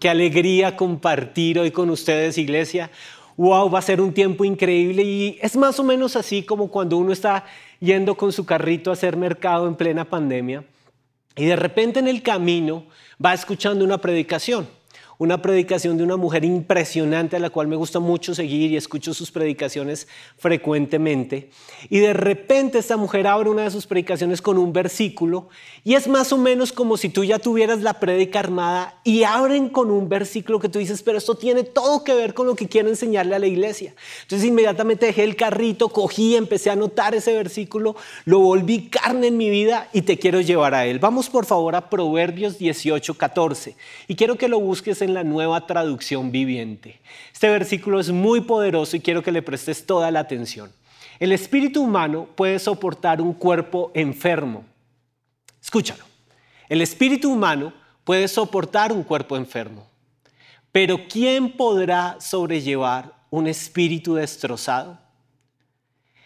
[0.00, 2.88] Qué alegría compartir hoy con ustedes, iglesia.
[3.36, 6.96] Wow, va a ser un tiempo increíble y es más o menos así como cuando
[6.96, 7.44] uno está
[7.80, 10.62] yendo con su carrito a hacer mercado en plena pandemia
[11.34, 12.86] y de repente en el camino
[13.24, 14.68] va escuchando una predicación
[15.18, 19.12] una predicación de una mujer impresionante a la cual me gusta mucho seguir y escucho
[19.12, 20.06] sus predicaciones
[20.36, 21.50] frecuentemente.
[21.90, 25.48] Y de repente esta mujer abre una de sus predicaciones con un versículo
[25.82, 29.68] y es más o menos como si tú ya tuvieras la predica armada y abren
[29.68, 32.68] con un versículo que tú dices, pero esto tiene todo que ver con lo que
[32.68, 33.94] quiero enseñarle a la iglesia.
[34.22, 39.36] Entonces inmediatamente dejé el carrito, cogí, empecé a anotar ese versículo, lo volví carne en
[39.36, 41.00] mi vida y te quiero llevar a él.
[41.00, 43.74] Vamos por favor a Proverbios 18, 14
[44.06, 47.00] y quiero que lo busques en la nueva traducción viviente.
[47.32, 50.72] Este versículo es muy poderoso y quiero que le prestes toda la atención.
[51.18, 54.64] El espíritu humano puede soportar un cuerpo enfermo.
[55.60, 56.04] Escúchalo.
[56.68, 57.72] El espíritu humano
[58.04, 59.86] puede soportar un cuerpo enfermo.
[60.70, 64.98] Pero ¿quién podrá sobrellevar un espíritu destrozado?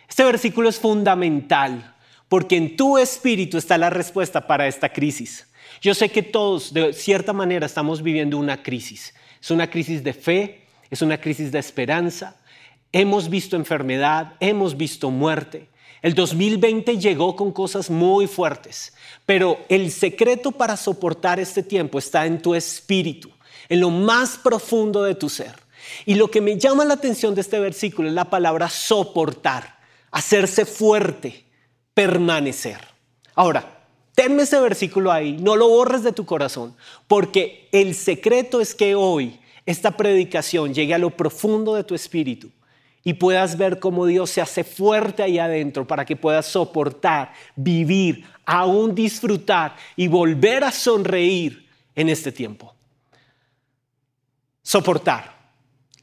[0.08, 1.94] Este versículo es fundamental
[2.28, 5.46] porque en tu espíritu está la respuesta para esta crisis.
[5.80, 9.14] Yo sé que todos, de cierta manera, estamos viviendo una crisis.
[9.40, 12.36] Es una crisis de fe, es una crisis de esperanza.
[12.92, 15.68] Hemos visto enfermedad, hemos visto muerte.
[16.02, 18.92] El 2020 llegó con cosas muy fuertes,
[19.24, 23.30] pero el secreto para soportar este tiempo está en tu espíritu,
[23.68, 25.54] en lo más profundo de tu ser.
[26.04, 29.78] Y lo que me llama la atención de este versículo es la palabra soportar,
[30.10, 31.44] hacerse fuerte,
[31.94, 32.80] permanecer.
[33.34, 33.81] Ahora,
[34.22, 36.76] Tenme ese versículo ahí, no lo borres de tu corazón,
[37.08, 42.48] porque el secreto es que hoy esta predicación llegue a lo profundo de tu espíritu
[43.02, 48.24] y puedas ver cómo Dios se hace fuerte ahí adentro para que puedas soportar, vivir,
[48.46, 52.76] aún disfrutar y volver a sonreír en este tiempo.
[54.62, 55.36] Soportar,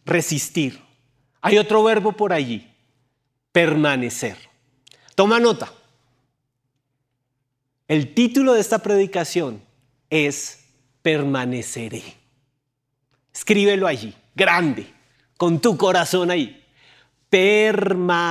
[0.04, 0.78] resistir.
[1.40, 2.70] Hay otro verbo por allí,
[3.54, 4.36] permanecer.
[5.16, 5.72] Toma nota.
[7.90, 9.62] El título de esta predicación
[10.12, 10.60] es
[11.02, 12.04] Permaneceré.
[13.34, 14.86] Escríbelo allí, grande,
[15.38, 16.64] con tu corazón ahí.
[17.32, 18.30] Permaneceré.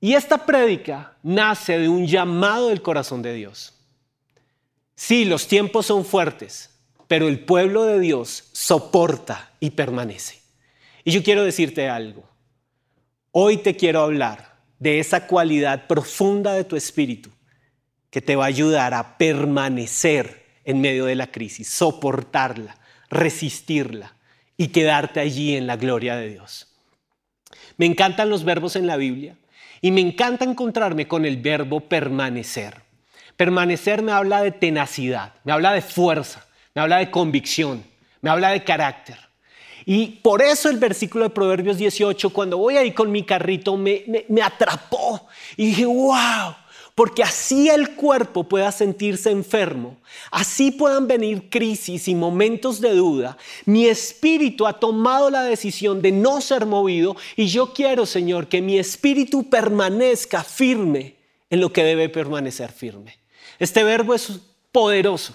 [0.00, 3.74] Y esta prédica nace de un llamado del corazón de Dios.
[4.94, 6.70] Sí, los tiempos son fuertes,
[7.08, 10.38] pero el pueblo de Dios soporta y permanece.
[11.02, 12.22] Y yo quiero decirte algo.
[13.32, 14.47] Hoy te quiero hablar
[14.78, 17.30] de esa cualidad profunda de tu espíritu
[18.10, 22.76] que te va a ayudar a permanecer en medio de la crisis, soportarla,
[23.10, 24.14] resistirla
[24.56, 26.68] y quedarte allí en la gloria de Dios.
[27.76, 29.36] Me encantan los verbos en la Biblia
[29.80, 32.82] y me encanta encontrarme con el verbo permanecer.
[33.36, 37.84] Permanecer me habla de tenacidad, me habla de fuerza, me habla de convicción,
[38.20, 39.27] me habla de carácter.
[39.90, 44.04] Y por eso el versículo de Proverbios 18, cuando voy ahí con mi carrito, me,
[44.28, 45.26] me, atrapó.
[45.56, 46.54] Y dije, wow,
[46.94, 49.96] porque así el cuerpo pueda sentirse enfermo,
[50.30, 56.12] así puedan venir crisis y momentos de duda, mi espíritu ha tomado la decisión de
[56.12, 61.14] no ser movido y yo quiero, Señor, que mi espíritu permanezca firme
[61.48, 63.16] en lo que debe permanecer firme.
[63.58, 64.38] Este verbo es
[64.70, 65.34] poderoso.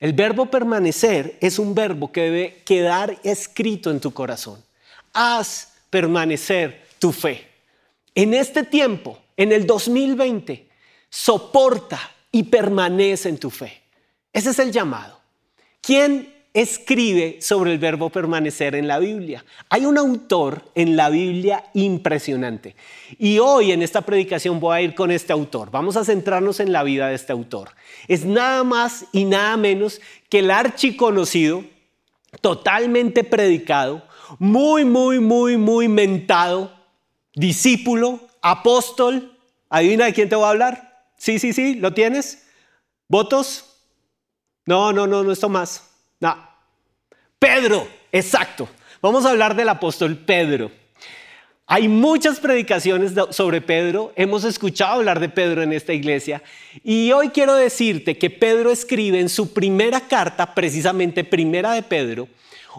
[0.00, 4.62] El verbo permanecer es un verbo que debe quedar escrito en tu corazón.
[5.12, 7.48] Haz permanecer tu fe.
[8.14, 10.68] En este tiempo, en el 2020,
[11.08, 12.00] soporta
[12.32, 13.82] y permanece en tu fe.
[14.32, 15.20] Ese es el llamado.
[15.80, 19.44] ¿Quién escribe sobre el verbo permanecer en la Biblia.
[19.68, 22.76] Hay un autor en la Biblia impresionante.
[23.18, 25.72] Y hoy en esta predicación voy a ir con este autor.
[25.72, 27.70] Vamos a centrarnos en la vida de este autor.
[28.06, 31.64] Es nada más y nada menos que el archiconocido,
[32.40, 34.06] totalmente predicado,
[34.38, 36.72] muy, muy, muy, muy mentado,
[37.34, 39.36] discípulo, apóstol.
[39.68, 41.08] ¿Adivina de quién te voy a hablar?
[41.18, 42.46] Sí, sí, sí, ¿lo tienes?
[43.08, 43.76] ¿Votos?
[44.66, 45.93] No, no, no, no es Tomás.
[47.38, 48.68] Pedro, exacto.
[49.02, 50.70] Vamos a hablar del apóstol Pedro.
[51.66, 56.42] Hay muchas predicaciones sobre Pedro, hemos escuchado hablar de Pedro en esta iglesia
[56.82, 62.28] y hoy quiero decirte que Pedro escribe en su primera carta, precisamente primera de Pedro,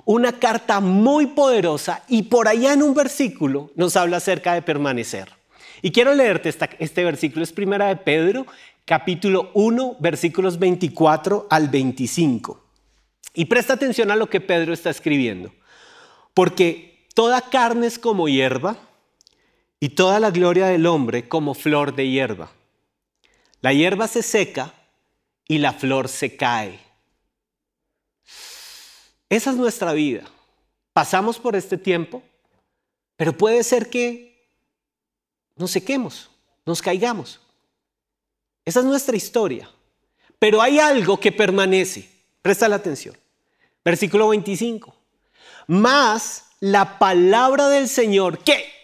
[0.05, 5.29] una carta muy poderosa y por allá en un versículo nos habla acerca de permanecer.
[5.81, 8.45] Y quiero leerte este versículo, es primera de Pedro,
[8.85, 12.64] capítulo 1, versículos 24 al 25.
[13.35, 15.53] Y presta atención a lo que Pedro está escribiendo.
[16.33, 18.77] Porque toda carne es como hierba
[19.79, 22.51] y toda la gloria del hombre como flor de hierba.
[23.61, 24.73] La hierba se seca
[25.47, 26.79] y la flor se cae.
[29.29, 30.23] esa es nuestra vida.
[30.93, 32.23] Pasamos por este tiempo,
[33.17, 34.47] pero puede ser que
[35.55, 36.29] nos sequemos,
[36.65, 37.41] nos caigamos.
[38.63, 39.69] Esa es nuestra historia.
[40.39, 42.09] Pero hay algo que permanece.
[42.41, 43.15] Presta la atención.
[43.85, 44.95] Versículo 25.
[45.67, 48.74] Más la palabra del Señor, ¿qué?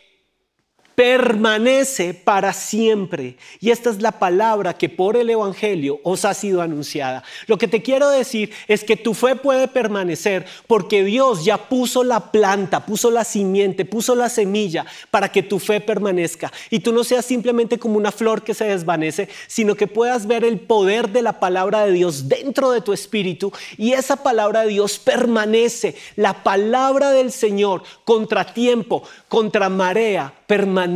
[1.02, 3.36] Permanece para siempre.
[3.60, 7.24] Y esta es la palabra que por el Evangelio os ha sido anunciada.
[7.48, 12.04] Lo que te quiero decir es que tu fe puede permanecer porque Dios ya puso
[12.04, 16.54] la planta, puso la simiente, puso la semilla para que tu fe permanezca.
[16.70, 20.46] Y tú no seas simplemente como una flor que se desvanece, sino que puedas ver
[20.46, 23.52] el poder de la palabra de Dios dentro de tu espíritu.
[23.76, 25.96] Y esa palabra de Dios permanece.
[26.16, 30.91] La palabra del Señor contra tiempo, contra marea, permanece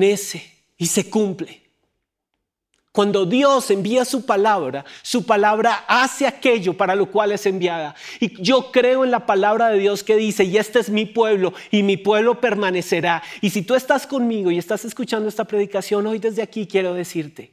[0.78, 1.66] y se cumple.
[2.96, 7.94] Cuando Dios envía su palabra, su palabra hace aquello para lo cual es enviada.
[8.22, 11.54] Y yo creo en la palabra de Dios que dice, y este es mi pueblo,
[11.72, 13.22] y mi pueblo permanecerá.
[13.42, 17.52] Y si tú estás conmigo y estás escuchando esta predicación, hoy desde aquí quiero decirte,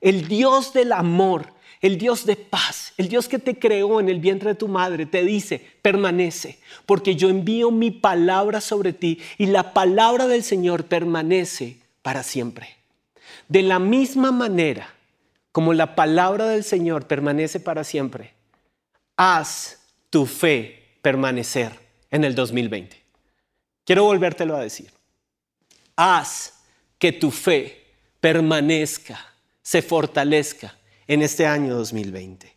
[0.00, 4.20] el Dios del amor, el Dios de paz, el Dios que te creó en el
[4.20, 9.46] vientre de tu madre, te dice, permanece, porque yo envío mi palabra sobre ti y
[9.46, 12.68] la palabra del Señor permanece para siempre.
[13.48, 14.94] De la misma manera
[15.52, 18.34] como la palabra del Señor permanece para siempre,
[19.16, 19.78] haz
[20.10, 21.72] tu fe permanecer
[22.10, 23.02] en el 2020.
[23.86, 24.90] Quiero volvértelo a decir.
[25.96, 26.60] Haz
[26.98, 27.86] que tu fe
[28.20, 29.18] permanezca,
[29.62, 32.54] se fortalezca en este año 2020.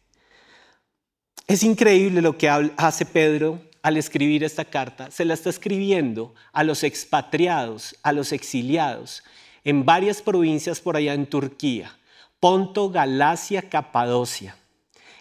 [1.47, 5.09] Es increíble lo que hace Pedro al escribir esta carta.
[5.11, 9.23] Se la está escribiendo a los expatriados, a los exiliados
[9.63, 11.97] en varias provincias por allá en Turquía,
[12.41, 14.57] Ponto, Galacia, Capadocia.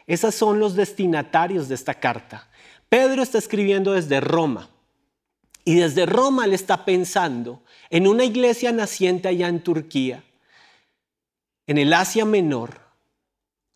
[0.09, 2.49] Esos son los destinatarios de esta carta.
[2.89, 4.69] Pedro está escribiendo desde Roma
[5.65, 10.25] y desde Roma le está pensando en una iglesia naciente allá en Turquía,
[11.69, 12.81] en el Asia Menor,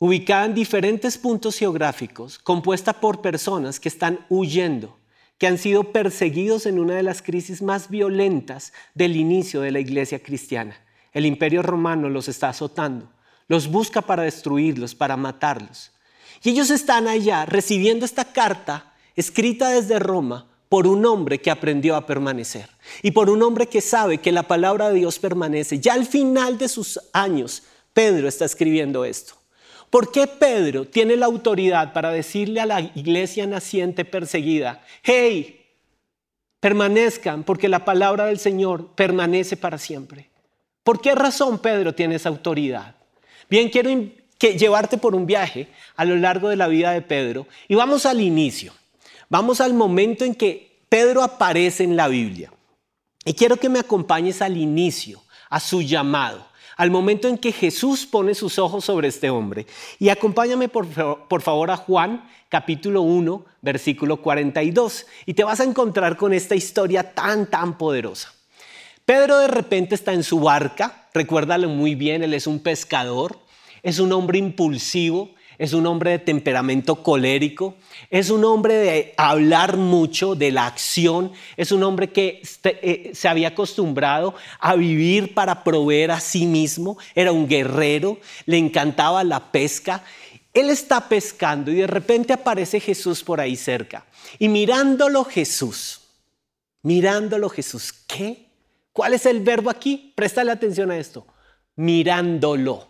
[0.00, 4.96] ubicada en diferentes puntos geográficos, compuesta por personas que están huyendo,
[5.36, 9.78] que han sido perseguidos en una de las crisis más violentas del inicio de la
[9.78, 10.74] iglesia cristiana.
[11.12, 13.10] El imperio romano los está azotando,
[13.46, 15.92] los busca para destruirlos, para matarlos.
[16.42, 21.94] Y ellos están allá recibiendo esta carta escrita desde Roma por un hombre que aprendió
[21.94, 22.70] a permanecer
[23.02, 25.78] y por un hombre que sabe que la palabra de Dios permanece.
[25.78, 29.39] Ya al final de sus años, Pedro está escribiendo esto.
[29.90, 35.66] ¿Por qué Pedro tiene la autoridad para decirle a la iglesia naciente perseguida, hey,
[36.60, 40.30] permanezcan porque la palabra del Señor permanece para siempre?
[40.84, 42.94] ¿Por qué razón Pedro tiene esa autoridad?
[43.48, 43.90] Bien, quiero
[44.38, 45.66] llevarte por un viaje
[45.96, 48.72] a lo largo de la vida de Pedro y vamos al inicio.
[49.28, 52.52] Vamos al momento en que Pedro aparece en la Biblia.
[53.24, 56.49] Y quiero que me acompañes al inicio, a su llamado
[56.80, 59.66] al momento en que Jesús pone sus ojos sobre este hombre.
[59.98, 60.86] Y acompáñame por,
[61.28, 66.54] por favor a Juan capítulo 1, versículo 42, y te vas a encontrar con esta
[66.54, 68.32] historia tan, tan poderosa.
[69.04, 73.38] Pedro de repente está en su barca, recuérdalo muy bien, él es un pescador,
[73.82, 77.74] es un hombre impulsivo, es un hombre de temperamento colérico,
[78.08, 83.28] es un hombre de hablar mucho, de la acción, es un hombre que eh, se
[83.28, 89.52] había acostumbrado a vivir para proveer a sí mismo, era un guerrero, le encantaba la
[89.52, 90.02] pesca.
[90.54, 94.06] Él está pescando y de repente aparece Jesús por ahí cerca.
[94.38, 96.00] Y mirándolo Jesús,
[96.80, 98.46] mirándolo Jesús, ¿qué?
[98.94, 100.14] ¿Cuál es el verbo aquí?
[100.16, 101.26] Préstale atención a esto.
[101.76, 102.89] Mirándolo.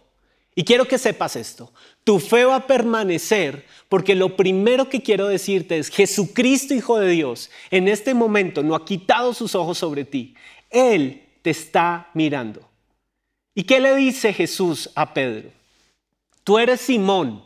[0.55, 1.73] Y quiero que sepas esto.
[2.05, 7.11] Tu fe va a permanecer porque lo primero que quiero decirte es Jesucristo, Hijo de
[7.11, 10.35] Dios, en este momento no ha quitado sus ojos sobre ti.
[10.71, 12.69] Él te está mirando.
[13.55, 15.51] ¿Y qué le dice Jesús a Pedro?
[16.45, 17.45] Tú eres Simón,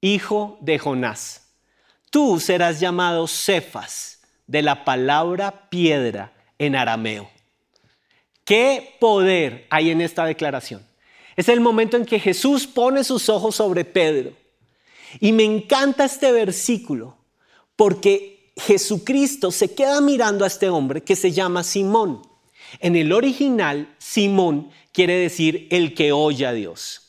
[0.00, 1.48] hijo de Jonás.
[2.10, 7.30] Tú serás llamado Cefas, de la palabra piedra en arameo.
[8.44, 10.91] ¿Qué poder hay en esta declaración?
[11.36, 14.32] Es el momento en que Jesús pone sus ojos sobre Pedro.
[15.20, 17.16] Y me encanta este versículo
[17.76, 22.22] porque Jesucristo se queda mirando a este hombre que se llama Simón.
[22.80, 27.02] En el original, Simón quiere decir el que oye a Dios.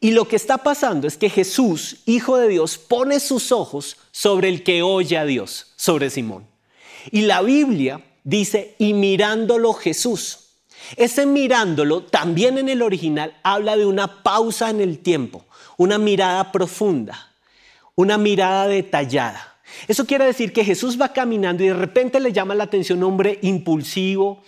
[0.00, 4.48] Y lo que está pasando es que Jesús, Hijo de Dios, pone sus ojos sobre
[4.48, 6.46] el que oye a Dios, sobre Simón.
[7.10, 10.47] Y la Biblia dice, y mirándolo Jesús.
[10.96, 15.44] Ese mirándolo, también en el original, habla de una pausa en el tiempo,
[15.76, 17.34] una mirada profunda,
[17.94, 19.56] una mirada detallada.
[19.86, 23.04] Eso quiere decir que Jesús va caminando y de repente le llama la atención un
[23.04, 24.42] hombre impulsivo,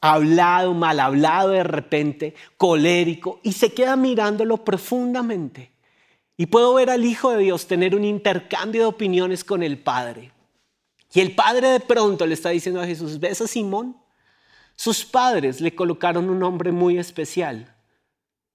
[0.00, 5.72] hablado, mal hablado de repente, colérico, y se queda mirándolo profundamente.
[6.36, 10.30] Y puedo ver al Hijo de Dios tener un intercambio de opiniones con el Padre.
[11.12, 13.96] Y el Padre de pronto le está diciendo a Jesús, ¿ves a Simón?
[14.78, 17.74] Sus padres le colocaron un nombre muy especial,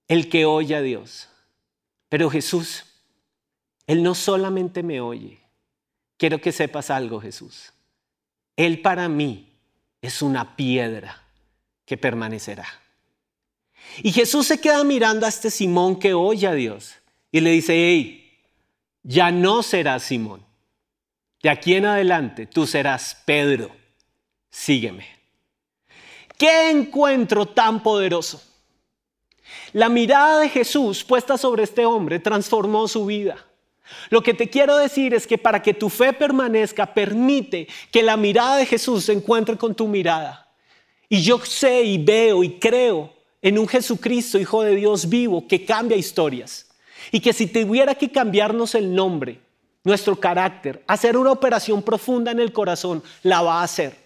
[0.07, 1.27] el que oye a Dios.
[2.07, 2.85] Pero Jesús,
[3.87, 5.41] Él no solamente me oye,
[6.15, 7.73] quiero que sepas algo, Jesús.
[8.55, 9.49] Él para mí
[10.01, 11.21] es una piedra
[11.85, 12.67] que permanecerá.
[14.01, 16.95] Y Jesús se queda mirando a este Simón que oye a Dios
[17.33, 18.39] y le dice, hey,
[19.03, 20.45] ya no serás Simón.
[21.41, 23.75] De aquí en adelante tú serás Pedro.
[24.49, 25.22] Sígueme.
[26.37, 28.41] ¿Qué encuentro tan poderoso?
[29.71, 33.37] La mirada de Jesús puesta sobre este hombre transformó su vida.
[34.09, 38.17] Lo que te quiero decir es que para que tu fe permanezca, permite que la
[38.17, 40.47] mirada de Jesús se encuentre con tu mirada.
[41.09, 45.65] Y yo sé y veo y creo en un Jesucristo, Hijo de Dios vivo, que
[45.65, 46.67] cambia historias.
[47.11, 49.39] Y que si tuviera que cambiarnos el nombre,
[49.83, 54.02] nuestro carácter, hacer una operación profunda en el corazón, la va a hacer.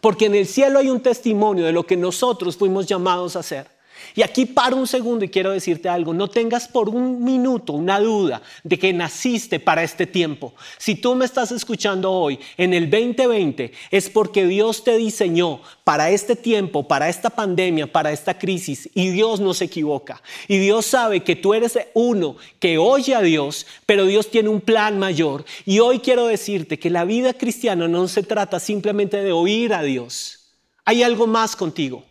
[0.00, 3.75] Porque en el cielo hay un testimonio de lo que nosotros fuimos llamados a hacer.
[4.14, 6.14] Y aquí paro un segundo y quiero decirte algo.
[6.14, 10.54] No tengas por un minuto una duda de que naciste para este tiempo.
[10.78, 16.10] Si tú me estás escuchando hoy en el 2020 es porque Dios te diseñó para
[16.10, 18.88] este tiempo, para esta pandemia, para esta crisis.
[18.94, 20.22] Y Dios no se equivoca.
[20.48, 24.60] Y Dios sabe que tú eres uno que oye a Dios, pero Dios tiene un
[24.60, 25.44] plan mayor.
[25.64, 29.82] Y hoy quiero decirte que la vida cristiana no se trata simplemente de oír a
[29.82, 30.54] Dios.
[30.84, 32.04] Hay algo más contigo.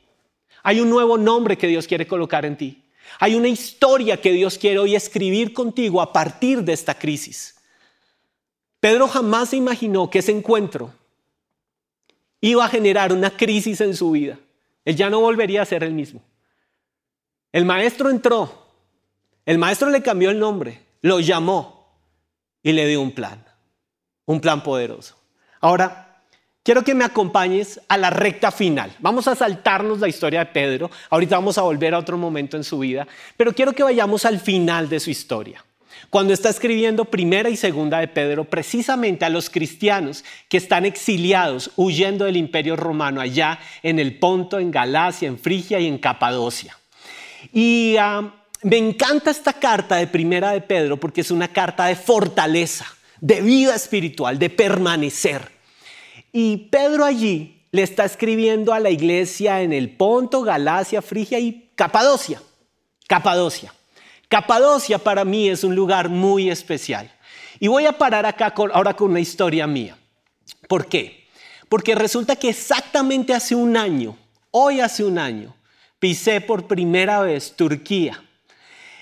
[0.68, 2.84] Hay un nuevo nombre que Dios quiere colocar en ti.
[3.20, 7.56] Hay una historia que Dios quiere hoy escribir contigo a partir de esta crisis.
[8.80, 10.92] Pedro jamás se imaginó que ese encuentro
[12.42, 14.40] iba a generar una crisis en su vida.
[14.84, 16.24] Él ya no volvería a ser el mismo.
[17.52, 18.66] El maestro entró,
[19.46, 21.96] el maestro le cambió el nombre, lo llamó
[22.64, 23.46] y le dio un plan,
[24.26, 25.16] un plan poderoso.
[25.62, 26.05] Ahora,
[26.66, 28.92] quiero que me acompañes a la recta final.
[29.00, 30.90] Vamos a saltarnos la historia de Pedro.
[31.12, 33.08] Ahorita vamos a volver a otro momento en su vida,
[33.38, 35.64] pero quiero que vayamos al final de su historia.
[36.10, 41.72] Cuando está escribiendo primera y segunda de Pedro, precisamente a los cristianos que están exiliados,
[41.76, 46.78] huyendo del imperio romano allá en el Ponto, en Galacia, en Frigia y en Capadocia.
[47.54, 51.96] Y ah, me encanta esta carta de primera de Pedro porque es una carta de
[51.96, 52.86] fortaleza,
[53.20, 55.55] de vida espiritual, de permanecer.
[56.38, 61.72] Y Pedro allí le está escribiendo a la iglesia en el Ponto, Galacia, Frigia y
[61.76, 62.42] Capadocia.
[63.08, 63.74] Capadocia.
[64.28, 67.10] Capadocia para mí es un lugar muy especial.
[67.58, 69.98] Y voy a parar acá ahora con una historia mía.
[70.68, 71.26] ¿Por qué?
[71.70, 74.18] Porque resulta que exactamente hace un año,
[74.52, 75.56] hoy hace un año,
[76.00, 78.22] pisé por primera vez Turquía.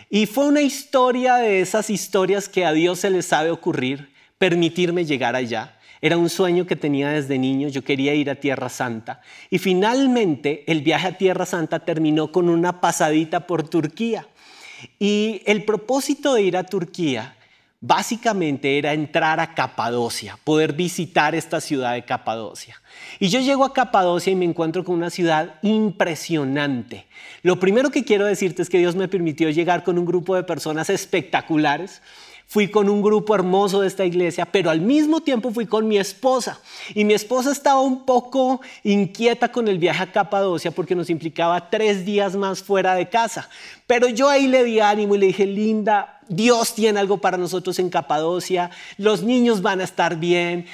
[0.08, 5.04] Y fue una historia de esas historias que a Dios se le sabe ocurrir, permitirme
[5.04, 5.80] llegar allá.
[6.04, 9.22] Era un sueño que tenía desde niño, yo quería ir a Tierra Santa.
[9.50, 14.28] Y finalmente el viaje a Tierra Santa terminó con una pasadita por Turquía.
[15.00, 17.38] Y el propósito de ir a Turquía
[17.80, 22.82] básicamente era entrar a Capadocia, poder visitar esta ciudad de Capadocia.
[23.18, 27.06] Y yo llego a Capadocia y me encuentro con una ciudad impresionante.
[27.44, 30.44] Lo primero que quiero decirte es que Dios me permitió llegar con un grupo de
[30.44, 32.02] personas espectaculares
[32.54, 35.98] fui con un grupo hermoso de esta iglesia, pero al mismo tiempo fui con mi
[35.98, 36.60] esposa.
[36.94, 41.72] Y mi esposa estaba un poco inquieta con el viaje a Capadocia porque nos implicaba
[41.72, 43.50] tres días más fuera de casa.
[43.88, 47.80] Pero yo ahí le di ánimo y le dije, linda, Dios tiene algo para nosotros
[47.80, 48.70] en Capadocia,
[49.00, 50.68] los niños van a estar bien,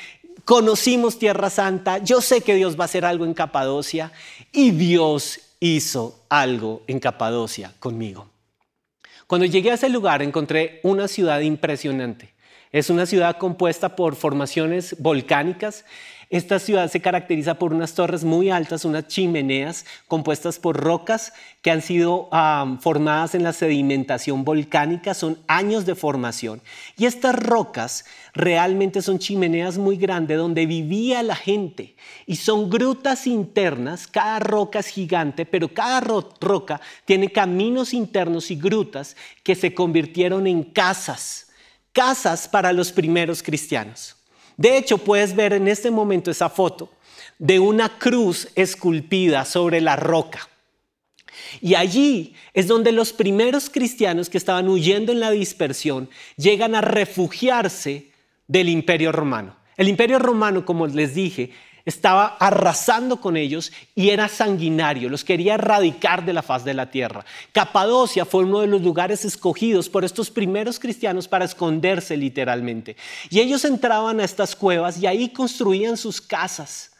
[0.44, 4.12] conocimos Tierra Santa, yo sé que Dios va a hacer algo en Capadocia
[4.52, 8.29] y Dios hizo algo en Capadocia conmigo.
[9.30, 12.34] Cuando llegué a ese lugar encontré una ciudad impresionante.
[12.72, 15.86] Es una ciudad compuesta por formaciones volcánicas.
[16.30, 21.34] Esta ciudad se caracteriza por unas torres muy altas, unas chimeneas compuestas por rocas
[21.64, 22.30] que han sido
[22.82, 25.16] formadas en la sedimentación volcánica.
[25.16, 26.62] Son años de formación.
[26.98, 28.06] Y estas rocas
[28.36, 31.96] realmente son chimeneas muy grandes donde vivía la gente.
[32.28, 34.06] Y son grutas internas.
[34.06, 40.46] Cada roca es gigante, pero cada roca tiene caminos internos y grutas que se convirtieron
[40.46, 41.48] en casas
[41.92, 44.19] casas para los primeros cristianos.
[44.60, 46.92] De hecho, puedes ver en este momento esa foto
[47.38, 50.50] de una cruz esculpida sobre la roca.
[51.62, 56.82] Y allí es donde los primeros cristianos que estaban huyendo en la dispersión llegan a
[56.82, 58.12] refugiarse
[58.50, 59.56] del imperio romano.
[59.78, 61.52] El imperio romano, como les dije,
[61.90, 66.92] estaba arrasando con ellos y era sanguinario, los quería erradicar de la faz de la
[66.92, 67.26] tierra.
[67.52, 72.96] Capadocia fue uno de los lugares escogidos por estos primeros cristianos para esconderse literalmente.
[73.30, 76.92] Y ellos entraban a estas cuevas y ahí construían sus casas.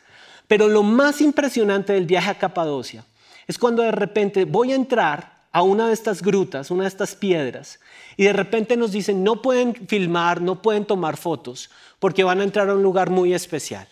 [0.48, 3.06] Pero lo más impresionante del viaje a Capadocia
[3.48, 7.16] es cuando de repente voy a entrar a una de estas grutas, una de estas
[7.16, 7.80] piedras,
[8.18, 11.70] y de repente nos dicen, no pueden filmar, no pueden tomar fotos,
[12.00, 13.88] porque van a entrar a un lugar muy especial.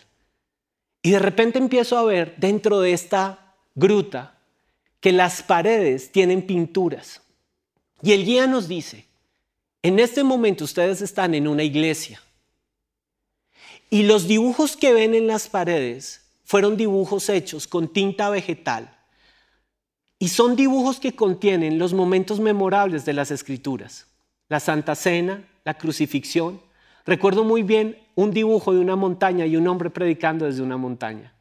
[1.08, 4.38] Y de repente empiezo a ver dentro de esta gruta
[5.00, 7.22] que las paredes tienen pinturas.
[8.02, 9.06] Y el guía nos dice,
[9.84, 12.22] en este momento ustedes están en una iglesia.
[13.90, 18.94] Y los dibujos que ven en las paredes fueron dibujos hechos con tinta vegetal.
[20.20, 24.08] Y son dibujos que contienen los momentos memorables de las escrituras.
[24.50, 26.60] La Santa Cena, la crucifixión,
[27.08, 31.34] Recuerdo muy bien un dibujo de una montaña y un hombre predicando desde una montaña.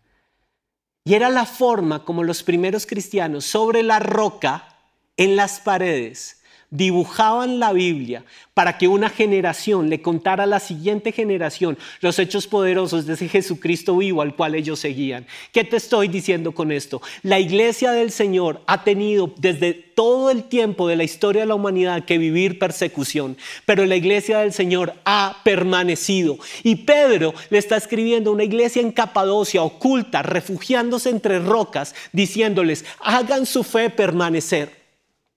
[1.05, 4.69] Y era la forma como los primeros cristianos sobre la roca,
[5.17, 6.43] en las paredes,
[6.77, 12.47] dibujaban la Biblia para que una generación le contara a la siguiente generación los hechos
[12.47, 15.27] poderosos de ese Jesucristo vivo al cual ellos seguían.
[15.53, 17.03] ¿Qué te estoy diciendo con esto?
[17.23, 21.55] La iglesia del Señor ha tenido desde todo el tiempo de la historia de la
[21.55, 26.39] humanidad que vivir persecución, pero la iglesia del Señor ha permanecido.
[26.63, 32.85] Y Pedro le está escribiendo a una iglesia en Capadocia, oculta, refugiándose entre rocas, diciéndoles,
[33.01, 34.76] hagan su fe permanecer.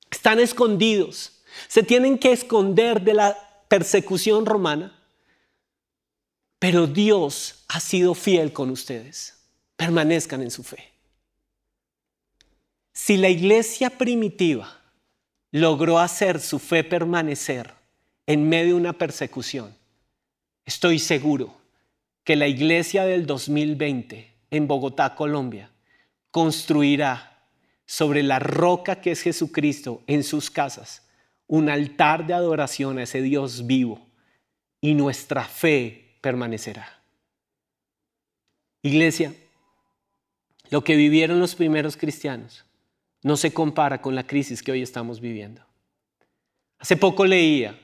[0.10, 1.42] Están escondidos.
[1.68, 3.38] Se tienen que esconder de la
[3.68, 4.96] persecución romana.
[6.60, 9.38] Pero Dios ha sido fiel con ustedes.
[9.76, 10.92] Permanezcan en su fe.
[12.92, 14.82] Si la iglesia primitiva
[15.52, 17.74] logró hacer su fe permanecer
[18.28, 19.74] en medio de una persecución,
[20.66, 21.56] estoy seguro
[22.26, 25.72] que la iglesia del 2020 en Bogotá, Colombia,
[26.30, 27.39] construirá
[27.90, 31.10] sobre la roca que es Jesucristo en sus casas,
[31.48, 34.08] un altar de adoración a ese Dios vivo
[34.80, 37.02] y nuestra fe permanecerá.
[38.84, 39.34] Iglesia,
[40.70, 42.64] lo que vivieron los primeros cristianos
[43.24, 45.66] no se compara con la crisis que hoy estamos viviendo.
[46.78, 47.76] Hace poco leía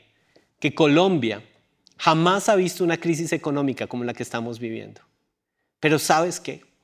[0.59, 1.43] que Colombia
[1.97, 5.01] jamás ha visto una crisis económica como la que estamos viviendo.
[5.79, 6.74] Pero ¿sabes qué?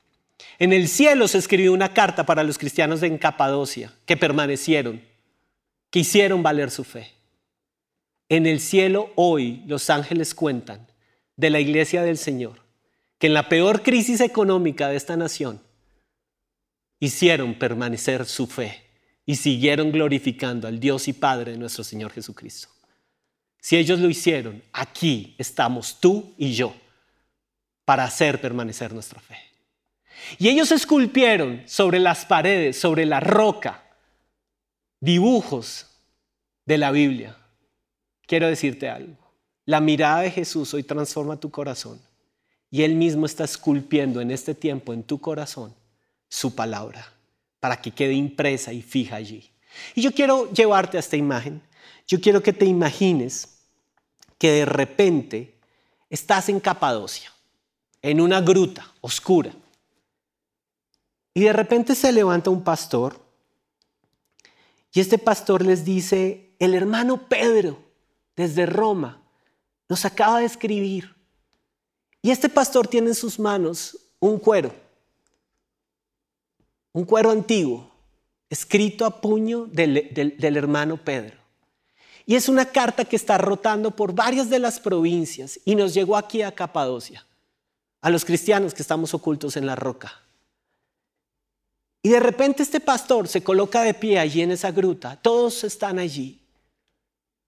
[0.58, 5.02] En el cielo se escribió una carta para los cristianos de Capadocia que permanecieron,
[5.90, 7.12] que hicieron valer su fe.
[8.28, 10.86] En el cielo hoy los ángeles cuentan
[11.36, 12.60] de la iglesia del Señor,
[13.18, 15.60] que en la peor crisis económica de esta nación
[16.98, 18.84] hicieron permanecer su fe
[19.26, 22.68] y siguieron glorificando al Dios y Padre de nuestro Señor Jesucristo.
[23.60, 26.74] Si ellos lo hicieron, aquí estamos tú y yo
[27.84, 29.51] para hacer permanecer nuestra fe.
[30.38, 33.82] Y ellos esculpieron sobre las paredes, sobre la roca,
[35.00, 35.86] dibujos
[36.64, 37.36] de la Biblia.
[38.26, 39.16] Quiero decirte algo.
[39.64, 42.00] La mirada de Jesús hoy transforma tu corazón.
[42.70, 45.74] Y Él mismo está esculpiendo en este tiempo en tu corazón
[46.28, 47.12] su palabra
[47.60, 49.50] para que quede impresa y fija allí.
[49.94, 51.62] Y yo quiero llevarte a esta imagen.
[52.06, 53.58] Yo quiero que te imagines
[54.38, 55.54] que de repente
[56.10, 57.30] estás en Capadocia,
[58.00, 59.52] en una gruta oscura.
[61.34, 63.22] Y de repente se levanta un pastor
[64.92, 67.78] y este pastor les dice, el hermano Pedro
[68.36, 69.22] desde Roma
[69.88, 71.14] nos acaba de escribir.
[72.20, 74.72] Y este pastor tiene en sus manos un cuero,
[76.92, 77.90] un cuero antiguo,
[78.50, 81.38] escrito a puño del, del hermano Pedro.
[82.26, 86.16] Y es una carta que está rotando por varias de las provincias y nos llegó
[86.16, 87.26] aquí a Capadocia,
[88.02, 90.21] a los cristianos que estamos ocultos en la roca.
[92.02, 96.00] Y de repente este pastor se coloca de pie allí en esa gruta, todos están
[96.00, 96.40] allí,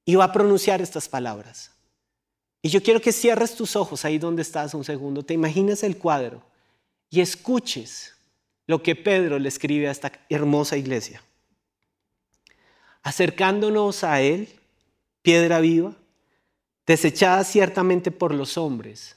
[0.05, 1.73] y va a pronunciar estas palabras.
[2.63, 5.99] Y yo quiero que cierres tus ojos ahí donde estás un segundo, te imaginas el
[5.99, 6.43] cuadro.
[7.11, 8.15] Y escuches
[8.67, 11.23] lo que Pedro le escribe a esta hermosa iglesia.
[13.03, 14.49] Acercándonos a él,
[15.21, 15.95] piedra viva,
[16.87, 19.17] desechada ciertamente por los hombres,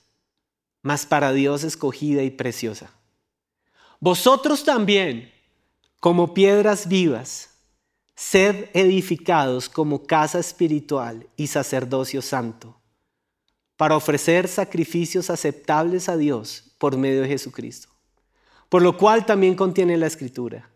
[0.81, 2.96] mas para Dios escogida y preciosa
[3.99, 5.31] vosotros también,
[5.99, 7.49] como piedras vivas,
[8.15, 12.79] sed edificados como casa espiritual y sacerdocio santo,
[13.75, 17.89] para ofrecer sacrificios aceptables a Dios por medio de Jesucristo.
[18.69, 20.69] Por lo cual también contiene la escritura.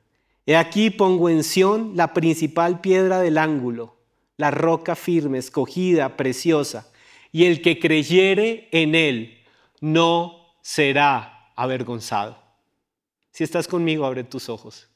[0.46, 3.98] He aquí pongo en Sión la principal piedra del ángulo,
[4.38, 6.88] la roca firme, escogida, preciosa.
[7.34, 9.40] y el que creyere en él
[9.80, 12.41] no será avergonzado.
[13.32, 14.90] Si estás conmigo, abre tus ojos,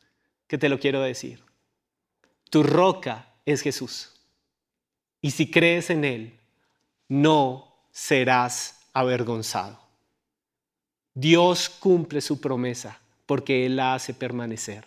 [0.47, 1.43] que te lo quiero decir.
[2.49, 4.11] Tu roca es Jesús.
[5.21, 6.39] Y si crees en Él,
[7.07, 9.79] no serás avergonzado.
[11.13, 14.85] Dios cumple su promesa porque Él la hace permanecer.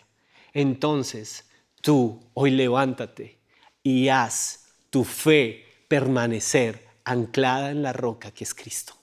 [0.52, 1.48] Entonces,
[1.80, 3.38] tú hoy levántate
[3.82, 8.94] y haz tu fe permanecer anclada en la roca que es Cristo.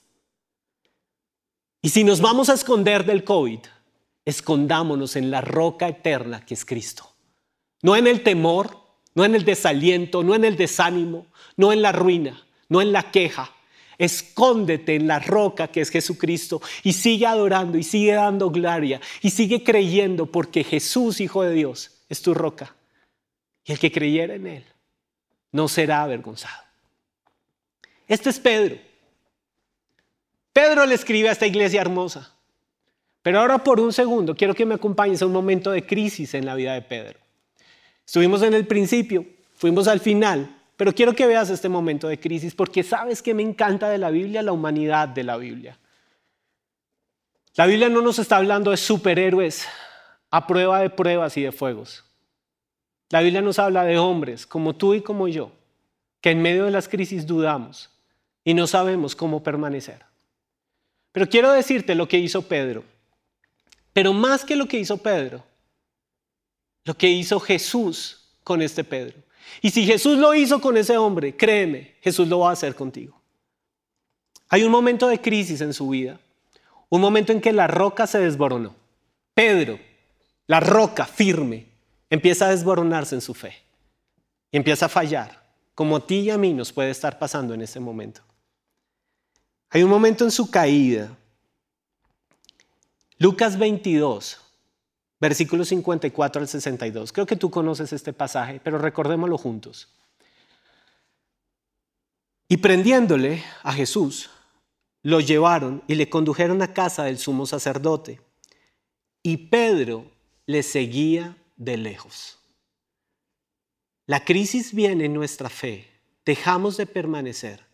[1.82, 3.60] Y si nos vamos a esconder del COVID,
[4.26, 7.14] escondámonos en la roca eterna que es Cristo.
[7.80, 8.76] No en el temor,
[9.14, 13.10] no en el desaliento, no en el desánimo, no en la ruina, no en la
[13.10, 13.52] queja.
[13.96, 19.30] Escóndete en la roca que es Jesucristo y sigue adorando y sigue dando gloria y
[19.30, 22.74] sigue creyendo porque Jesús, Hijo de Dios, es tu roca.
[23.64, 24.64] Y el que creyera en Él
[25.52, 26.62] no será avergonzado.
[28.06, 28.76] Este es Pedro.
[30.52, 32.35] Pedro le escribe a esta iglesia hermosa.
[33.26, 36.46] Pero ahora por un segundo quiero que me acompañes a un momento de crisis en
[36.46, 37.18] la vida de Pedro.
[38.06, 42.54] Estuvimos en el principio, fuimos al final, pero quiero que veas este momento de crisis
[42.54, 45.76] porque sabes que me encanta de la Biblia, la humanidad de la Biblia.
[47.56, 49.66] La Biblia no nos está hablando de superhéroes
[50.30, 52.04] a prueba de pruebas y de fuegos.
[53.08, 55.50] La Biblia nos habla de hombres como tú y como yo,
[56.20, 57.90] que en medio de las crisis dudamos
[58.44, 60.04] y no sabemos cómo permanecer.
[61.10, 62.84] Pero quiero decirte lo que hizo Pedro.
[63.96, 65.42] Pero más que lo que hizo Pedro,
[66.84, 69.16] lo que hizo Jesús con este Pedro.
[69.62, 73.18] Y si Jesús lo hizo con ese hombre, créeme, Jesús lo va a hacer contigo.
[74.50, 76.20] Hay un momento de crisis en su vida,
[76.90, 78.76] un momento en que la roca se desboronó.
[79.32, 79.80] Pedro,
[80.46, 81.64] la roca firme,
[82.10, 83.54] empieza a desboronarse en su fe
[84.52, 85.42] y empieza a fallar,
[85.74, 88.20] como a ti y a mí nos puede estar pasando en ese momento.
[89.70, 91.16] Hay un momento en su caída.
[93.18, 94.40] Lucas 22,
[95.18, 97.12] versículos 54 al 62.
[97.12, 99.88] Creo que tú conoces este pasaje, pero recordémoslo juntos.
[102.48, 104.30] Y prendiéndole a Jesús,
[105.02, 108.20] lo llevaron y le condujeron a casa del sumo sacerdote.
[109.22, 110.10] Y Pedro
[110.44, 112.38] le seguía de lejos.
[114.06, 115.88] La crisis viene en nuestra fe.
[116.24, 117.64] Dejamos de permanecer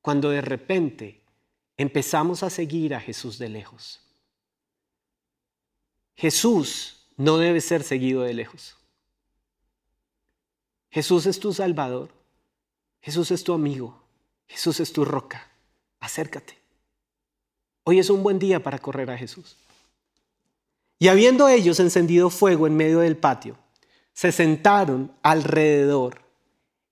[0.00, 1.20] cuando de repente
[1.76, 4.03] empezamos a seguir a Jesús de lejos.
[6.14, 8.76] Jesús no debe ser seguido de lejos.
[10.90, 12.10] Jesús es tu Salvador.
[13.00, 14.02] Jesús es tu amigo.
[14.46, 15.50] Jesús es tu roca.
[16.00, 16.56] Acércate.
[17.84, 19.56] Hoy es un buen día para correr a Jesús.
[20.98, 23.58] Y habiendo ellos encendido fuego en medio del patio,
[24.12, 26.22] se sentaron alrededor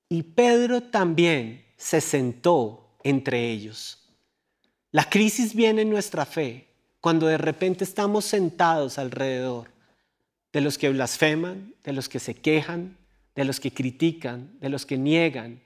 [0.08, 3.98] y Pedro también se sentó entre ellos.
[4.90, 6.71] La crisis viene en nuestra fe
[7.02, 9.72] cuando de repente estamos sentados alrededor
[10.52, 12.96] de los que blasfeman, de los que se quejan,
[13.34, 15.60] de los que critican, de los que niegan,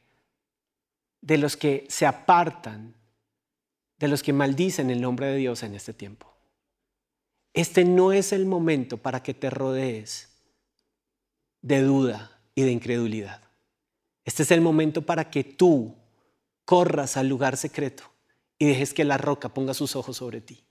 [1.21, 2.95] de los que se apartan,
[3.99, 6.35] de los que maldicen el nombre de Dios en este tiempo.
[7.53, 10.31] Este no es el momento para que te rodees
[11.61, 13.43] de duda y de incredulidad.
[14.25, 15.97] Este es el momento para que tú
[16.65, 18.05] corras al lugar secreto
[18.59, 20.66] y dejes que la roca ponga sus ojos sobre ti.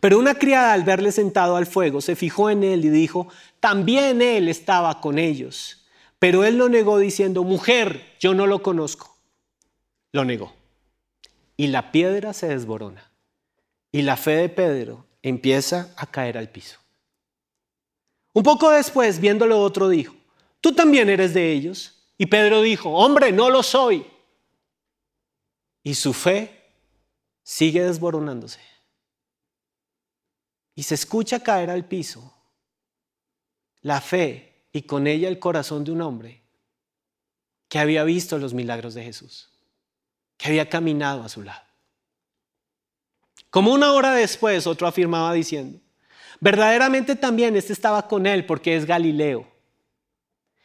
[0.00, 3.28] Pero una criada al verle sentado al fuego se fijó en él y dijo,
[3.60, 5.86] también él estaba con ellos.
[6.18, 9.14] Pero él lo negó diciendo, mujer, yo no lo conozco.
[10.12, 10.54] Lo negó.
[11.56, 13.10] Y la piedra se desborona.
[13.92, 16.78] Y la fe de Pedro empieza a caer al piso.
[18.32, 20.14] Un poco después, viéndolo otro, dijo,
[20.60, 22.02] tú también eres de ellos.
[22.16, 24.06] Y Pedro dijo, hombre, no lo soy.
[25.82, 26.64] Y su fe
[27.42, 28.60] sigue desboronándose
[30.74, 32.34] y se escucha caer al piso
[33.82, 36.42] la fe y con ella el corazón de un hombre
[37.68, 39.48] que había visto los milagros de Jesús,
[40.36, 41.62] que había caminado a su lado.
[43.48, 45.78] Como una hora después, otro afirmaba diciendo,
[46.40, 49.46] verdaderamente también este estaba con él porque es Galileo.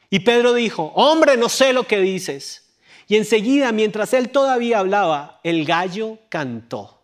[0.10, 2.74] Y Pedro dijo, hombre, no sé lo que dices.
[3.08, 7.04] Y enseguida, mientras él todavía hablaba, el gallo cantó.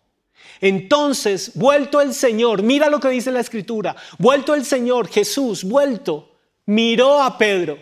[0.60, 6.30] Entonces, vuelto el Señor, mira lo que dice la Escritura, vuelto el Señor, Jesús, vuelto,
[6.66, 7.78] miró a Pedro.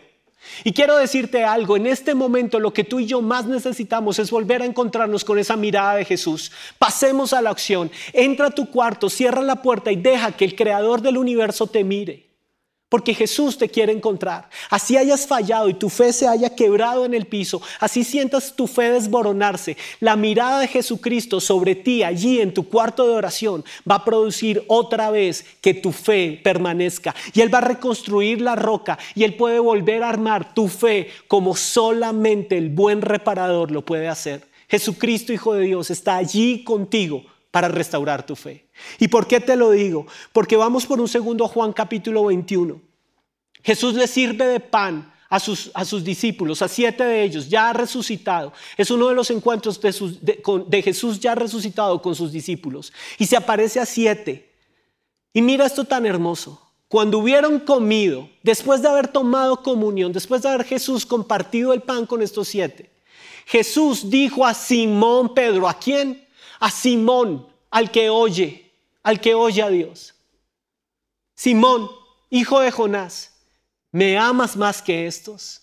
[0.64, 4.31] Y quiero decirte algo, en este momento lo que tú y yo más necesitamos es
[4.31, 6.51] volver a encontrarnos con esa mirada de Jesús.
[6.79, 10.57] Pasemos a la acción, entra a tu cuarto, cierra la puerta y deja que el
[10.57, 12.29] creador del universo te mire.
[12.90, 14.50] Porque Jesús te quiere encontrar.
[14.68, 18.66] Así hayas fallado y tu fe se haya quebrado en el piso, así sientas tu
[18.66, 23.94] fe desboronarse, la mirada de Jesucristo sobre ti allí en tu cuarto de oración va
[23.94, 27.14] a producir otra vez que tu fe permanezca.
[27.33, 31.09] Y Él va a reconstruir la roca y Él puede volver a armar tu fe
[31.29, 34.48] como solamente el buen reparador lo puede hacer.
[34.68, 38.68] Jesucristo, Hijo de Dios, está allí contigo para restaurar tu fe.
[38.98, 40.06] ¿Y por qué te lo digo?
[40.32, 42.80] Porque vamos por un segundo Juan capítulo 21.
[43.62, 47.72] Jesús le sirve de pan a sus, a sus, discípulos, a siete de ellos, ya
[47.72, 48.52] resucitado.
[48.76, 52.92] Es uno de los encuentros de, de Jesús ya resucitado con sus discípulos.
[53.18, 54.50] Y se aparece a siete.
[55.32, 56.60] Y mira esto tan hermoso.
[56.88, 62.04] Cuando hubieron comido, después de haber tomado comunión, después de haber Jesús compartido el pan
[62.04, 62.90] con estos siete,
[63.46, 66.26] Jesús dijo a Simón Pedro, ¿a quién?
[66.61, 68.70] A Simón, al que oye,
[69.03, 70.14] al que oye a Dios.
[71.35, 71.90] Simón,
[72.29, 73.35] hijo de Jonás,
[73.90, 75.62] ¿me amas más que estos?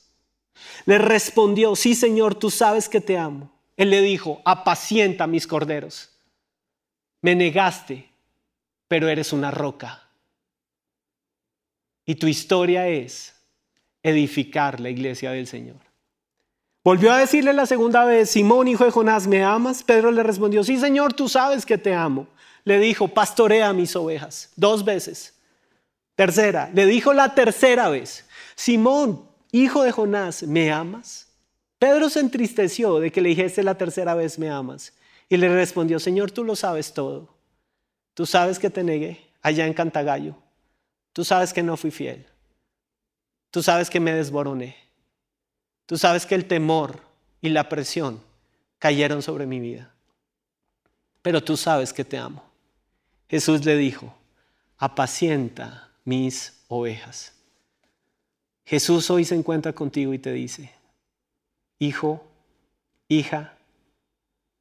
[0.86, 3.52] Le respondió, sí Señor, tú sabes que te amo.
[3.78, 6.10] Él le dijo, apacienta mis corderos.
[7.22, 8.10] Me negaste,
[8.88, 10.04] pero eres una roca.
[12.06, 13.36] Y tu historia es
[14.02, 15.87] edificar la iglesia del Señor.
[16.88, 19.84] Volvió a decirle la segunda vez, Simón, hijo de Jonás, ¿me amas?
[19.84, 22.28] Pedro le respondió, sí Señor, tú sabes que te amo.
[22.63, 25.34] Le dijo, pastorea mis ovejas, dos veces.
[26.15, 31.28] Tercera, le dijo la tercera vez, Simón, hijo de Jonás, ¿me amas?
[31.78, 34.93] Pedro se entristeció de que le dijese la tercera vez, ¿me amas?
[35.28, 37.28] Y le respondió, Señor, tú lo sabes todo.
[38.13, 40.38] Tú sabes que te negué allá en Cantagallo.
[41.12, 42.26] Tú sabes que no fui fiel.
[43.52, 44.87] Tú sabes que me desboroné.
[45.88, 47.02] Tú sabes que el temor
[47.41, 48.21] y la presión
[48.78, 49.91] cayeron sobre mi vida.
[51.23, 52.43] Pero tú sabes que te amo.
[53.28, 54.13] Jesús le dijo,
[54.78, 57.34] apacienta mis ovejas.
[58.65, 60.73] Jesús hoy se encuentra contigo y te dice,
[61.80, 62.26] hijo,
[63.08, 63.54] hija,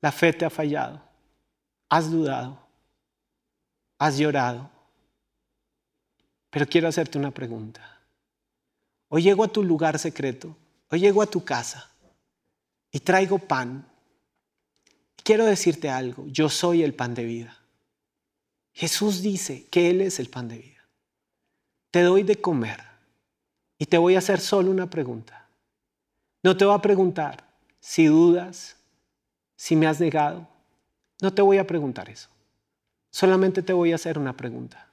[0.00, 1.02] la fe te ha fallado,
[1.88, 2.58] has dudado,
[3.98, 4.70] has llorado,
[6.50, 8.00] pero quiero hacerte una pregunta.
[9.08, 10.56] Hoy llego a tu lugar secreto,
[10.90, 11.90] hoy llego a tu casa
[12.90, 13.86] y traigo pan.
[15.22, 17.58] Quiero decirte algo, yo soy el pan de vida.
[18.72, 20.76] Jesús dice que Él es el pan de vida
[21.96, 22.84] te doy de comer
[23.78, 25.48] y te voy a hacer solo una pregunta.
[26.42, 27.42] No te voy a preguntar
[27.80, 28.76] si dudas,
[29.56, 30.46] si me has negado.
[31.22, 32.28] No te voy a preguntar eso.
[33.10, 34.86] Solamente te voy a hacer una pregunta.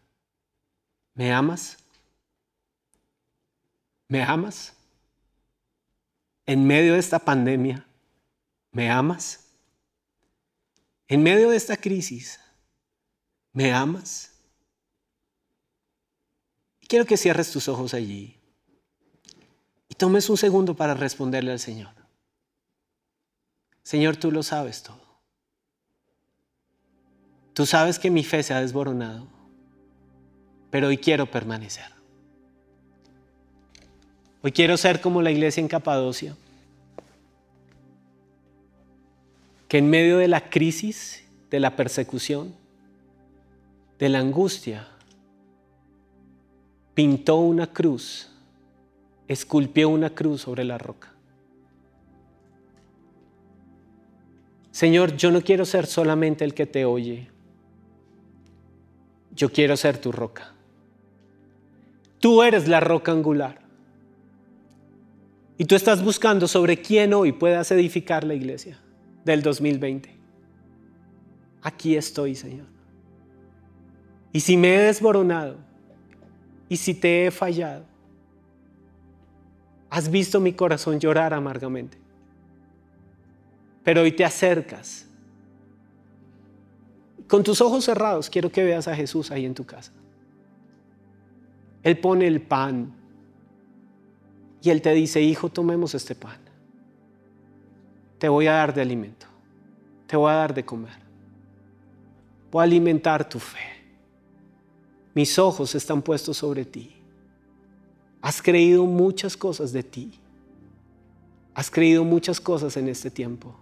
[1.13, 1.77] ¿Me amas?
[4.07, 4.73] ¿Me amas?
[6.45, 7.85] En medio de esta pandemia,
[8.71, 9.45] ¿me amas?
[11.07, 12.39] En medio de esta crisis,
[13.51, 14.33] ¿me amas?
[16.93, 18.39] quiero que cierres tus ojos allí
[19.89, 21.91] y tomes un segundo para responderle al Señor.
[23.81, 25.01] Señor, tú lo sabes todo.
[27.55, 29.27] Tú sabes que mi fe se ha desboronado,
[30.69, 31.91] pero hoy quiero permanecer.
[34.43, 36.35] Hoy quiero ser como la iglesia en Capadocia,
[39.69, 42.53] que en medio de la crisis, de la persecución,
[43.97, 44.85] de la angustia,
[46.93, 48.29] pintó una cruz,
[49.29, 51.13] esculpió una cruz sobre la roca.
[54.71, 57.29] Señor, yo no quiero ser solamente el que te oye,
[59.33, 60.51] yo quiero ser tu roca.
[62.19, 63.62] Tú eres la roca angular.
[65.57, 68.79] Y tú estás buscando sobre quién hoy puedas edificar la iglesia
[69.23, 70.09] del 2020.
[71.61, 72.65] Aquí estoy, Señor.
[74.31, 75.57] Y si me he desboronado,
[76.67, 77.85] y si te he fallado,
[79.91, 81.99] has visto mi corazón llorar amargamente,
[83.83, 85.07] pero hoy te acercas.
[87.27, 89.91] Con tus ojos cerrados quiero que veas a Jesús ahí en tu casa.
[91.83, 93.02] Él pone el pan
[94.63, 96.39] y Él te dice, hijo, tomemos este pan.
[98.17, 99.27] Te voy a dar de alimento,
[100.07, 101.03] te voy a dar de comer.
[102.51, 103.73] Voy a alimentar tu fe
[105.13, 106.91] mis ojos están puestos sobre ti.
[108.21, 110.19] Has creído muchas cosas de ti.
[111.53, 113.55] Has creído muchas cosas en este tiempo.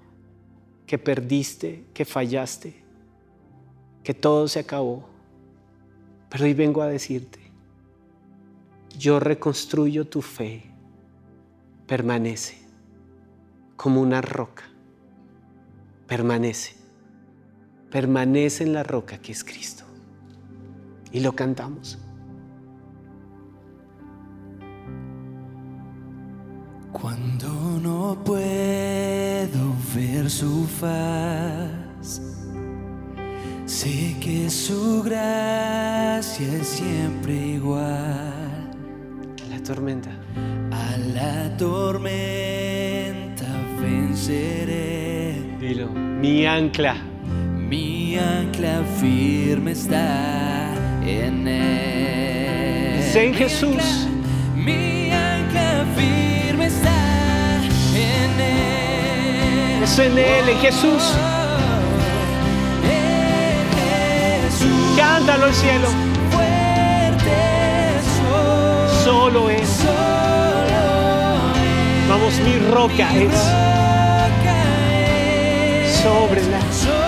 [0.85, 2.75] Que perdiste, que fallaste,
[4.03, 5.03] que todo se acabó.
[6.29, 7.39] Pero hoy vengo a decirte,
[8.97, 10.70] yo reconstruyo tu fe
[11.91, 12.57] permanece
[13.75, 14.63] como una roca.
[16.07, 16.77] Permanece.
[17.89, 19.83] Permanece en la roca que es Cristo.
[21.11, 21.99] Y lo cantamos.
[26.93, 27.49] Cuando
[27.83, 32.21] no puedo ver su faz,
[33.65, 38.71] sé que su gracia es siempre igual.
[39.49, 40.20] La tormenta
[41.21, 43.45] la tormenta
[43.79, 45.35] venceré.
[45.59, 45.89] Dilo.
[45.89, 46.95] Mi ancla.
[47.69, 50.73] Mi ancla firme está
[51.05, 53.01] en él.
[53.01, 54.07] Es en Jesús.
[54.55, 57.61] Mi ancla firme está
[57.93, 59.83] en él.
[59.83, 61.03] Es en Él, en Jesús.
[62.83, 64.97] En Jesús.
[64.97, 65.87] Cántalo al cielo.
[66.31, 67.37] Fuerte
[68.17, 69.03] soy.
[69.03, 70.00] Solo es.
[72.39, 73.31] Mi roca es
[76.01, 77.00] sobre la.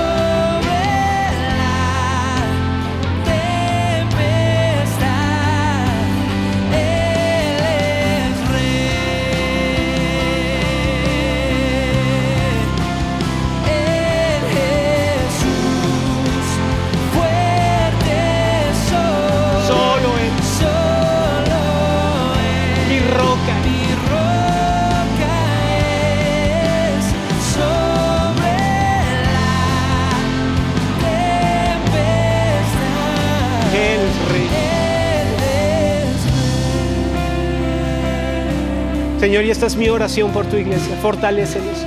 [39.34, 40.96] Señor, y esta es mi oración por tu iglesia.
[41.02, 41.80] Fortalécelos.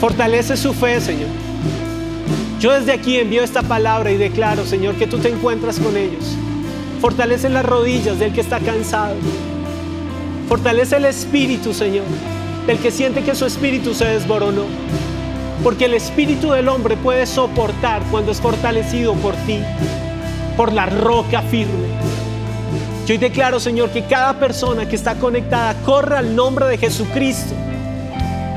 [0.00, 1.28] Fortalece su fe, Señor.
[2.58, 6.36] Yo desde aquí envío esta palabra y declaro, Señor, que tú te encuentras con ellos.
[7.00, 9.14] Fortalece las rodillas del que está cansado.
[10.48, 12.06] Fortalece el espíritu, Señor,
[12.66, 14.64] del que siente que su espíritu se desboronó.
[15.62, 19.60] Porque el espíritu del hombre puede soportar cuando es fortalecido por ti,
[20.56, 22.01] por la roca firme.
[23.06, 27.54] Yo hoy declaro, Señor, que cada persona que está conectada corra al nombre de Jesucristo,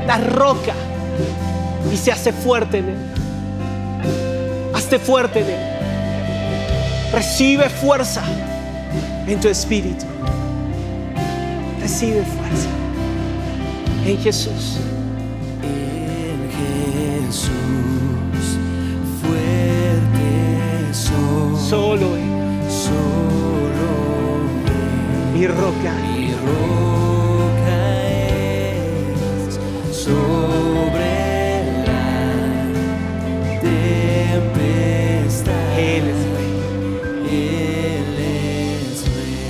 [0.06, 0.72] la roca,
[1.92, 2.96] y se hace fuerte en Él.
[4.74, 5.76] Hazte fuerte en Él.
[7.12, 8.22] Recibe fuerza
[9.26, 10.04] en tu espíritu.
[11.80, 12.68] Recibe fuerza
[14.06, 14.78] en Jesús.
[15.62, 16.50] En
[17.26, 17.50] Jesús
[19.20, 21.68] fuerte soy.
[21.68, 22.25] Solo Él,
[25.36, 25.92] mi roca.
[26.16, 27.76] mi roca
[28.08, 29.60] es
[29.94, 32.10] sobre la
[34.40, 34.98] tempestad.
[35.78, 36.52] Él es Rey.
[37.28, 39.44] Él es rey.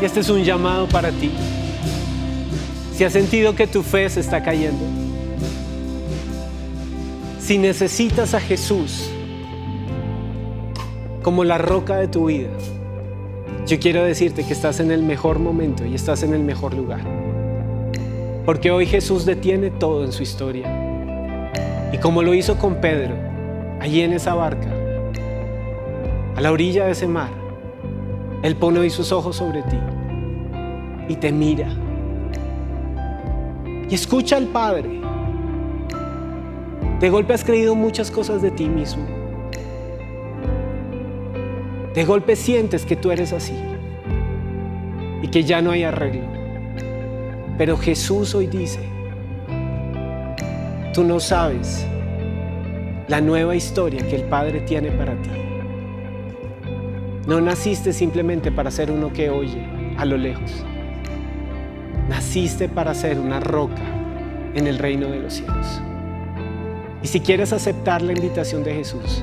[0.00, 1.30] Y este es un llamado para ti.
[2.96, 4.84] Si has sentido que tu fe se está cayendo,
[7.40, 9.11] si necesitas a Jesús
[11.22, 12.50] como la roca de tu vida,
[13.66, 17.00] yo quiero decirte que estás en el mejor momento y estás en el mejor lugar.
[18.44, 20.66] Porque hoy Jesús detiene todo en su historia.
[21.92, 23.14] Y como lo hizo con Pedro,
[23.80, 24.68] allí en esa barca,
[26.34, 27.30] a la orilla de ese mar,
[28.42, 29.78] Él pone hoy sus ojos sobre ti
[31.08, 31.68] y te mira.
[33.88, 35.00] Y escucha al Padre.
[36.98, 39.21] De golpe has creído muchas cosas de ti mismo.
[41.94, 43.54] De golpe sientes que tú eres así
[45.20, 46.22] y que ya no hay arreglo.
[47.58, 48.80] Pero Jesús hoy dice,
[50.94, 51.86] tú no sabes
[53.08, 55.30] la nueva historia que el Padre tiene para ti.
[57.26, 59.62] No naciste simplemente para ser uno que oye
[59.98, 60.64] a lo lejos.
[62.08, 63.82] Naciste para ser una roca
[64.54, 65.82] en el reino de los cielos.
[67.02, 69.22] Y si quieres aceptar la invitación de Jesús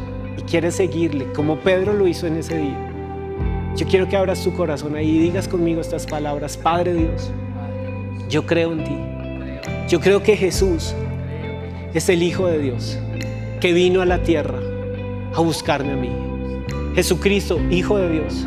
[0.50, 2.92] quieres seguirle como Pedro lo hizo en ese día,
[3.76, 7.32] yo quiero que abras tu corazón ahí y digas conmigo estas palabras, Padre Dios,
[8.30, 8.98] yo creo en ti.
[9.88, 10.94] Yo creo que Jesús
[11.94, 12.98] es el Hijo de Dios
[13.60, 14.60] que vino a la tierra
[15.34, 16.12] a buscarme a mí.
[16.96, 18.46] Jesucristo, Hijo de Dios,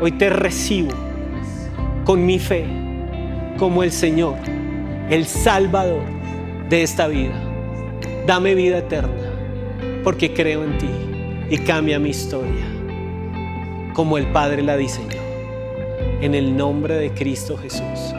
[0.00, 0.90] hoy te recibo
[2.04, 2.64] con mi fe
[3.58, 4.36] como el Señor,
[5.10, 6.02] el Salvador
[6.68, 7.34] de esta vida.
[8.26, 9.25] Dame vida eterna
[10.06, 10.88] porque creo en ti
[11.50, 12.64] y cambia mi historia
[13.92, 15.20] como el Padre la diseñó.
[16.20, 18.14] En el nombre de Cristo Jesús.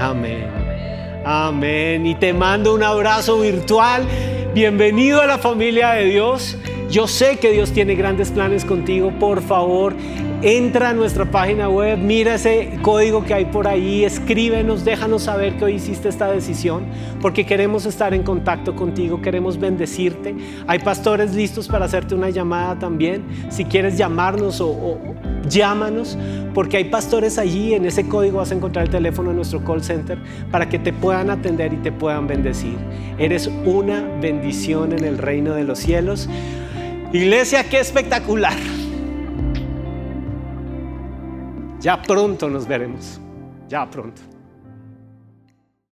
[0.00, 0.44] Amén.
[1.24, 2.04] Amén.
[2.04, 4.04] Y te mando un abrazo virtual.
[4.54, 6.58] Bienvenido a la familia de Dios.
[6.94, 9.12] Yo sé que Dios tiene grandes planes contigo.
[9.18, 9.94] Por favor,
[10.42, 15.56] entra a nuestra página web, mira ese código que hay por ahí, escríbenos, déjanos saber
[15.56, 16.84] que hoy hiciste esta decisión,
[17.20, 20.36] porque queremos estar en contacto contigo, queremos bendecirte.
[20.68, 23.24] Hay pastores listos para hacerte una llamada también.
[23.50, 25.00] Si quieres llamarnos o, o
[25.48, 26.16] Llámanos
[26.54, 29.82] porque hay pastores allí, en ese código vas a encontrar el teléfono de nuestro call
[29.82, 30.18] center
[30.52, 32.76] para que te puedan atender y te puedan bendecir.
[33.18, 36.28] Eres una bendición en el reino de los cielos.
[37.14, 38.56] Iglesia, qué espectacular.
[41.78, 43.20] Ya pronto nos veremos.
[43.68, 44.20] Ya pronto.